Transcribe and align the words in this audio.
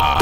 Ah. 0.00 0.21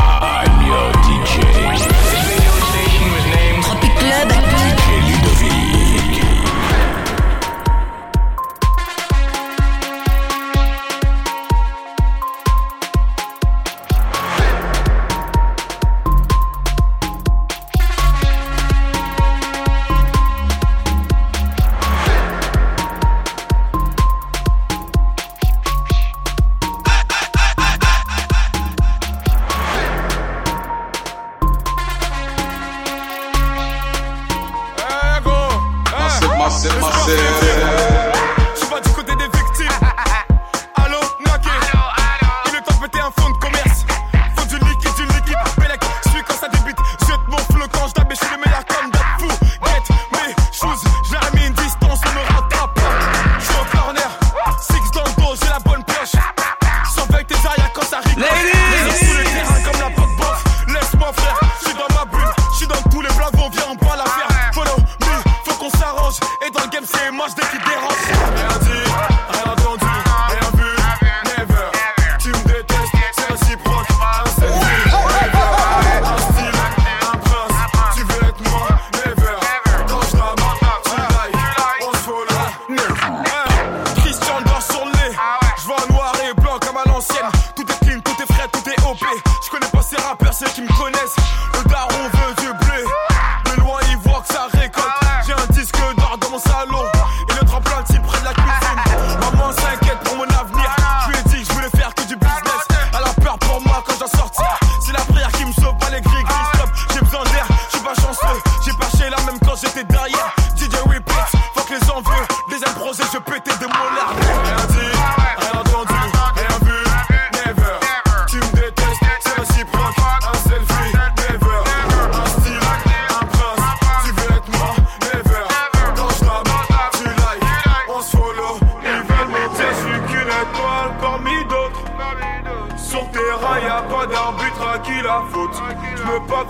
Salon. 96.41 96.90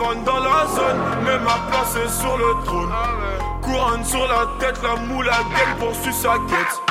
Dans 0.01 0.41
la 0.41 0.67
zone, 0.67 0.97
mais 1.27 1.39
ma 1.41 1.59
place 1.71 1.95
est 1.95 2.09
sur 2.09 2.35
le 2.39 2.65
trône. 2.65 2.91
Couronne 3.61 4.03
sur 4.03 4.27
la 4.27 4.47
tête, 4.59 4.81
la 4.83 4.97
moule 4.97 5.29
à 5.29 5.43
gueule 5.43 5.77
poursuit 5.79 6.15
sa 6.15 6.33
quête. 6.49 6.90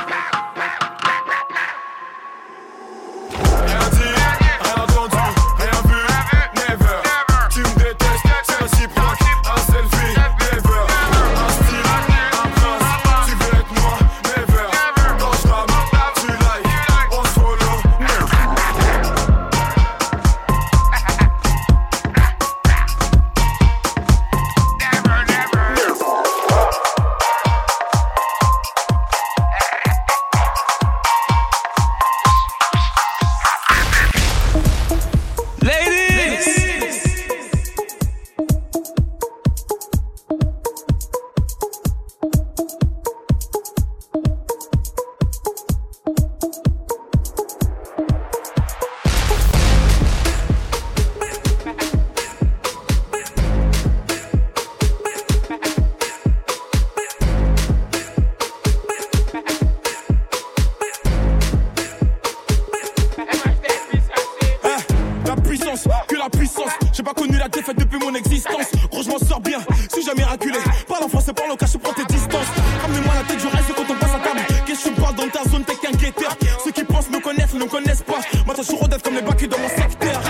Les 79.20 79.26
bacs 79.26 79.48
dans 79.48 79.60
mon 79.60 79.70
secteur. 79.70 80.22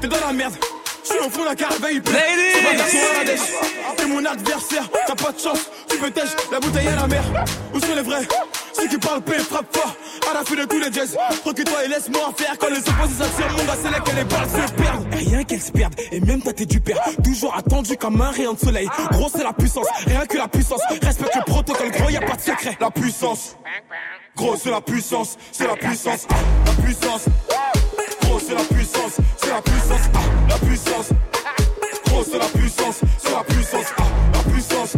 T'es 0.00 0.08
dans 0.08 0.26
la 0.26 0.32
merde. 0.32 0.54
Je 1.02 1.12
suis 1.12 1.18
au 1.20 1.30
fond 1.30 1.44
la 1.44 1.54
caravane, 1.54 1.90
il 1.92 2.02
pleut. 2.02 2.14
T'es 3.96 4.06
mon 4.06 4.24
adversaire, 4.24 4.88
t'as 5.06 5.14
pas 5.14 5.32
de 5.32 5.40
chance. 5.40 5.70
Tu 5.88 5.96
peux 5.98 6.10
tèche, 6.10 6.30
la 6.50 6.60
bouteille 6.60 6.88
à 6.88 6.96
la 6.96 7.06
mer. 7.06 7.22
Où 7.72 7.80
sont 7.80 7.94
les 7.94 8.02
vrais? 8.02 8.26
Ceux 8.72 8.88
qui 8.88 8.98
parlent 8.98 9.22
paix, 9.22 9.38
frappe 9.38 9.74
fort. 9.74 9.94
À 10.30 10.34
la 10.34 10.44
fin 10.44 10.56
de 10.56 10.64
tous 10.64 10.78
les 10.78 10.92
jazz. 10.92 11.16
Recule-toi 11.44 11.84
et 11.84 11.88
laisse-moi 11.88 12.32
faire. 12.36 12.58
Quand 12.58 12.68
les 12.68 12.78
opposés 12.78 13.14
s'attirent, 13.18 13.52
mon 13.52 13.64
gars, 13.64 13.76
c'est 13.80 13.90
là 13.90 14.00
que 14.00 14.10
les 14.10 14.24
balles 14.24 14.48
se 14.50 14.72
perdent. 14.72 15.14
Rien 15.14 15.44
qu'elles 15.44 15.62
se 15.62 15.72
perdent. 15.72 15.94
Et 16.12 16.20
même 16.20 16.42
t'es 16.42 16.66
du 16.66 16.80
père. 16.80 16.98
Toujours 17.24 17.56
attendu 17.56 17.96
comme 17.96 18.20
un 18.20 18.30
rayon 18.30 18.54
de 18.54 18.58
soleil. 18.58 18.88
Gros, 19.12 19.30
c'est 19.34 19.44
la 19.44 19.52
puissance. 19.52 19.86
Rien 20.06 20.26
que 20.26 20.36
la 20.36 20.48
puissance. 20.48 20.80
Respecte 21.02 21.36
le 21.36 21.44
protocole, 21.44 21.90
gros, 21.92 22.10
y 22.10 22.16
a 22.16 22.20
pas 22.20 22.36
de 22.36 22.42
secret. 22.42 22.76
La 22.80 22.90
puissance. 22.90 23.56
Gros, 24.34 24.56
c'est 24.56 24.70
la 24.70 24.80
puissance. 24.80 25.38
C'est 25.52 25.66
la 25.66 25.76
puissance. 25.76 26.26
La 26.66 26.84
puissance. 26.84 27.24
C'est 28.46 28.54
la 28.54 28.62
puissance. 28.62 29.16
C'est 29.38 29.50
la 29.50 29.60
puissance. 29.60 30.00
Ah, 30.14 30.18
la 30.48 30.58
puissance. 30.58 31.08
Gros, 32.06 32.24
c'est 32.24 32.38
la 32.38 32.44
puissance. 32.46 33.00
C'est 33.18 33.32
la 33.32 33.42
puissance. 33.42 33.86
Ah, 33.98 34.02
la 34.34 34.52
puissance. 34.52 34.92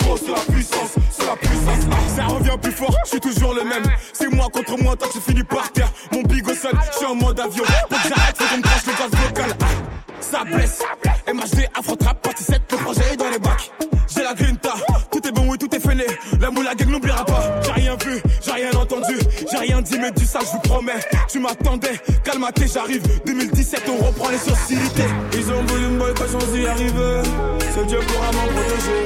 Gros, 0.00 0.16
c'est 0.16 0.30
la 0.30 0.54
puissance, 0.54 0.90
c'est 1.10 1.26
la 1.26 1.36
puissance. 1.36 1.84
Ah, 1.90 1.96
ça 2.16 2.24
revient 2.26 2.56
plus 2.62 2.72
fort, 2.72 2.94
je 3.04 3.10
suis 3.10 3.20
toujours 3.20 3.52
le 3.54 3.64
même. 3.64 3.82
C'est 4.12 4.28
moi 4.32 4.46
contre 4.50 4.80
moi, 4.82 4.96
tant 4.96 5.08
que 5.08 5.12
tu 5.14 5.20
finis 5.20 5.42
par 5.42 5.70
terre. 5.72 5.90
Mon 6.12 6.22
big 6.22 6.48
au 6.48 6.54
sol, 6.54 6.72
je 6.92 6.96
suis 6.96 7.06
en 7.06 7.14
mode 7.14 7.38
avion. 7.40 7.64
Pour 7.90 8.00
que 8.00 8.08
j'arrête, 8.08 8.36
faut 8.38 8.44
qu'on 8.46 8.56
me 8.58 8.62
crache 8.62 8.86
le 8.86 8.92
gaz 8.92 9.20
vocal. 9.22 9.56
Ah, 9.60 9.66
ça 10.20 10.44
blesse. 10.44 10.82
MHD, 11.26 11.68
Afro 11.78 11.96
Trap, 11.96 12.22
partie 12.22 12.44
7, 12.44 12.62
j'ai 19.96 20.02
rien 20.02 20.10
dit, 20.10 20.14
mais 20.14 20.20
du 20.20 20.26
ça, 20.26 20.38
je 20.40 20.52
vous 20.52 20.60
promets. 20.60 21.00
Tu 21.28 21.38
m'attendais, 21.38 22.00
calmaté, 22.24 22.66
j'arrive. 22.72 23.02
2017, 23.24 23.82
on 23.88 24.04
reprend 24.04 24.28
les 24.30 24.38
sociétés. 24.38 25.08
Ils 25.32 25.50
ont 25.52 25.62
voulu 25.66 25.86
me 25.86 25.98
boy, 25.98 26.14
pas 26.14 26.26
chance 26.26 26.46
d'y 26.52 26.66
arriver. 26.66 27.22
Seul 27.74 27.86
Dieu 27.86 27.98
pourra 28.06 28.32
m'en 28.32 28.46
protéger. 28.52 29.04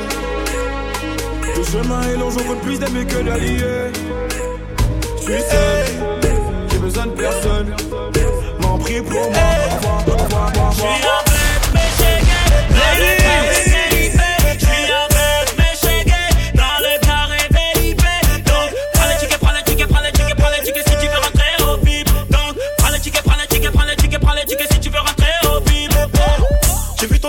Le 1.56 1.64
chemin 1.64 2.02
est 2.02 2.16
long, 2.16 2.30
j'en 2.30 2.44
veux 2.44 2.56
plus 2.56 2.78
d'amis 2.78 3.06
que 3.06 3.22
d'alliés. 3.22 3.92
Je 5.18 5.22
suis 5.22 5.42
seul, 5.42 5.86
j'ai 6.70 6.78
besoin 6.78 7.06
de 7.06 7.12
personne. 7.12 7.76
M'en 8.60 8.78
prie 8.78 9.00
pour 9.02 9.30
moi. 9.30 11.19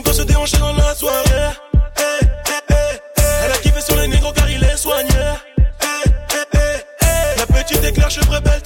qu'on 0.02 0.10
peut 0.10 0.14
se 0.14 0.24
déhancher 0.24 0.58
dans 0.58 0.74
la 0.74 0.96
soirée. 0.96 1.24
Eh, 1.98 2.02
eh, 2.02 2.74
eh, 2.74 3.22
Elle 3.46 3.52
a 3.52 3.58
kiffé 3.58 3.82
sur 3.82 3.96
les 3.96 4.08
négros 4.08 4.32
car 4.34 4.50
il 4.50 4.64
est 4.64 4.78
soigné. 4.78 5.10
La 7.38 7.46
petite 7.46 7.84
éclair, 7.84 8.10
chevre 8.10 8.40
belle. 8.40 8.62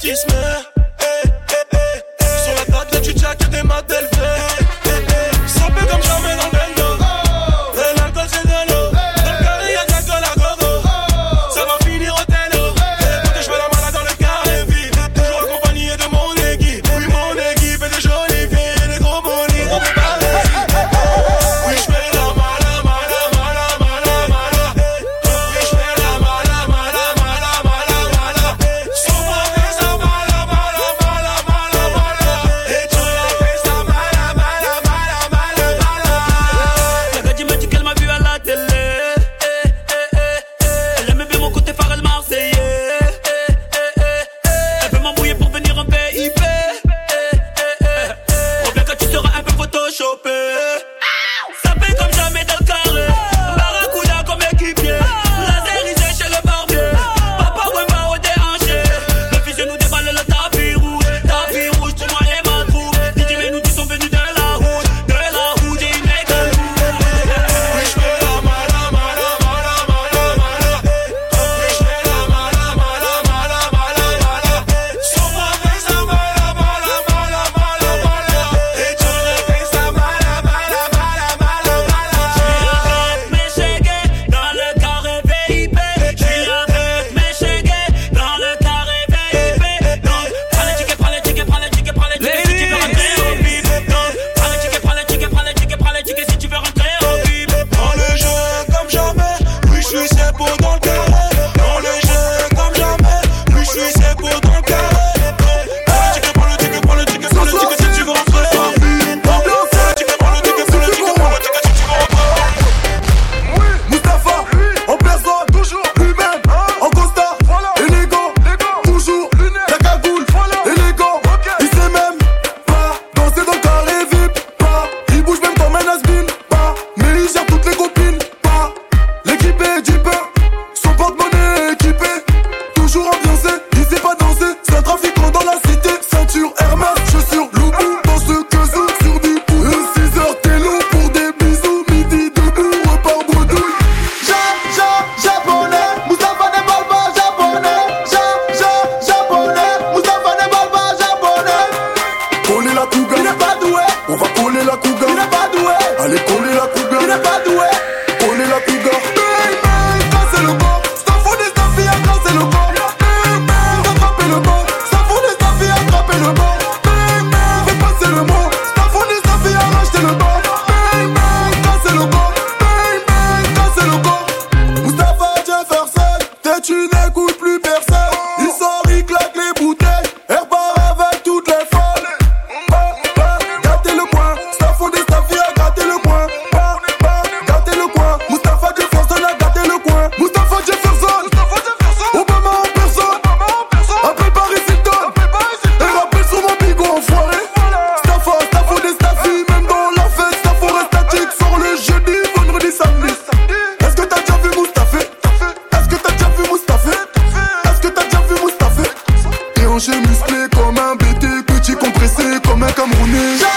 journée. 213.06 213.55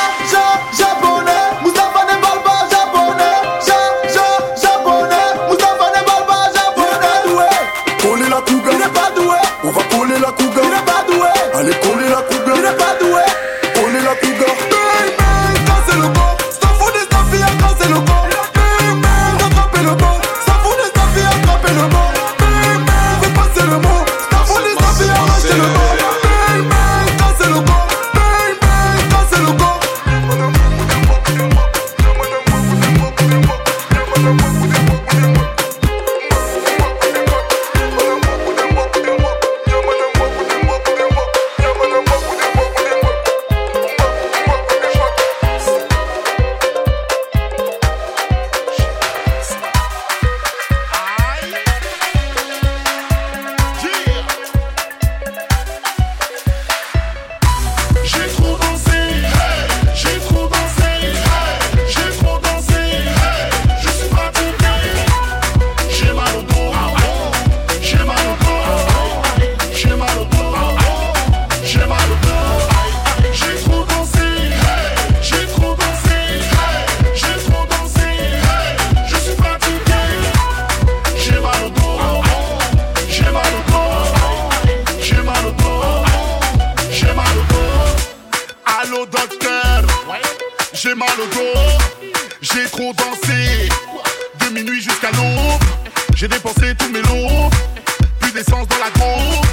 Plus 98.39 98.46
d'essence 98.46 98.67
dans 98.69 98.77
la 98.77 98.89
groupe, 98.91 99.46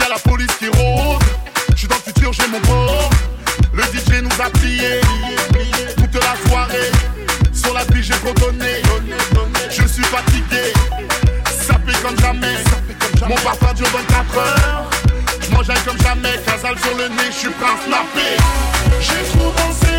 y'a 0.00 0.08
la 0.08 0.18
police 0.18 0.50
qui 0.58 0.66
rôde. 0.66 1.22
J'suis 1.76 1.86
dans 1.86 1.94
le 1.94 2.00
futur, 2.00 2.32
j'ai 2.32 2.48
mon 2.48 2.58
beau. 2.58 2.90
Le 3.72 3.82
DJ 3.84 4.20
nous 4.20 4.42
a 4.44 4.50
plié 4.50 5.00
toute 5.96 6.14
la 6.14 6.48
soirée. 6.48 6.90
Sur 7.52 7.72
la 7.72 7.84
pige, 7.84 8.06
j'ai 8.06 8.14
trop 8.14 8.32
donné. 8.34 8.82
Je 9.70 9.86
suis 9.86 10.02
fatigué, 10.02 10.72
sapé 11.46 11.92
comme 12.02 12.18
jamais. 12.18 12.56
Mon 13.28 13.36
parfum 13.36 13.72
dure 13.74 13.86
24 13.86 14.38
heures. 14.38 14.90
J'mange 15.48 15.84
comme 15.84 15.98
jamais, 16.02 16.40
casal 16.44 16.76
sur 16.80 16.96
le 16.96 17.08
nez, 17.08 17.30
j'suis 17.30 17.50
prêt 17.50 17.70
à. 17.70 18.02
J'ai 19.00 19.38
trop 19.38 19.52
dansé, 19.52 19.95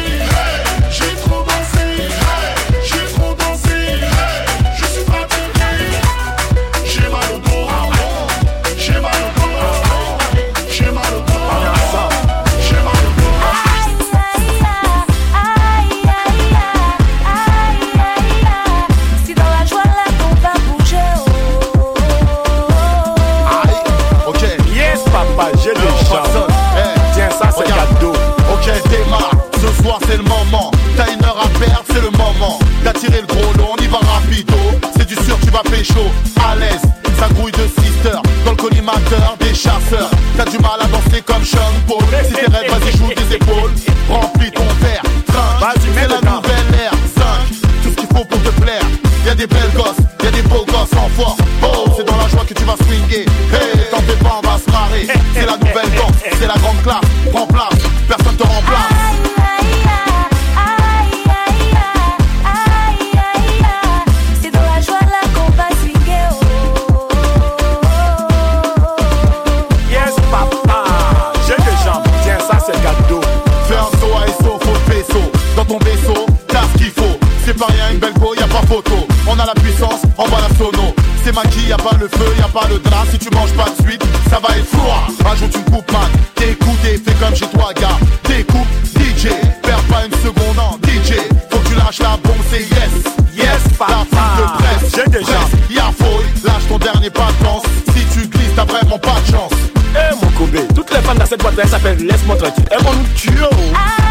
On 78.70 79.40
a 79.40 79.46
la 79.46 79.54
puissance, 79.54 80.02
on 80.18 80.26
va 80.26 80.38
la 80.42 80.56
sono. 80.58 80.94
C'est 81.24 81.34
maquis, 81.34 81.68
y 81.70 81.72
a 81.72 81.78
pas 81.78 81.96
le 82.00 82.08
feu, 82.08 82.34
y 82.38 82.42
a 82.42 82.48
pas 82.48 82.68
le 82.70 82.80
drap. 82.80 83.06
Si 83.12 83.18
tu 83.18 83.30
manges 83.34 83.54
pas 83.54 83.70
de 83.70 83.82
suite, 83.88 84.04
ça 84.30 84.40
va 84.40 84.58
être 84.58 84.66
froid. 84.68 85.08
Rajoute 85.24 85.56
une 85.56 85.64
coupe, 85.74 85.92
man. 85.92 86.10
T'écoutes 86.36 86.84
et 86.86 86.98
fais 86.98 87.14
comme 87.20 87.36
chez 87.36 87.48
toi, 87.48 87.72
gars. 87.74 87.98
Découpe, 88.26 88.68
DJ. 88.96 89.30
Perds 89.64 89.84
pas 89.90 90.06
une 90.06 90.14
seconde 90.22 90.60
en 90.60 90.76
DJ. 90.86 91.16
Faut 91.50 91.60
que 91.60 91.68
tu 91.70 91.76
lâches 91.76 92.00
la 92.00 92.18
bombe, 92.18 92.42
c'est 92.52 92.62
yes. 92.62 93.16
Yes, 93.36 93.78
papa. 93.78 93.96
La 94.00 94.06
foule 94.06 94.46
de 94.46 94.64
presse. 94.64 95.06
J'ai 95.14 95.24
jambes. 95.24 95.62
Y'a 95.70 95.92
fouille, 95.98 96.26
lâche 96.44 96.68
ton 96.68 96.78
dernier 96.78 97.10
pas 97.10 97.28
de 97.40 97.46
chance. 97.46 97.64
Si 97.96 98.20
tu 98.20 98.28
glisses, 98.28 98.54
t'as 98.56 98.66
vraiment 98.66 99.00
pas 99.00 99.16
de 99.26 99.32
chance. 99.32 99.52
Eh, 99.96 100.14
mon 100.16 100.32
Kobe, 100.32 100.58
toutes 100.76 100.94
les 100.94 101.02
femmes 101.02 101.18
dans 101.18 101.26
cette 101.26 101.42
boîte, 101.42 101.56
elles 101.62 101.70
s'appellent 101.70 102.06
Laisse-moi 102.06 102.36
tranquille. 102.36 102.66
Elles 102.70 102.84
vont 102.84 102.94
nous 102.94 103.08
tuer. 103.16 103.32
oh. 103.50 104.07